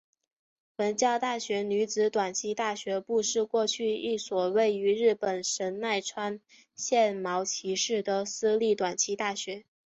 [0.77, 6.41] 文教大学女子短期大学部是过去一所位于日本神奈川
[6.73, 9.63] 县茅崎市的私立短期大学。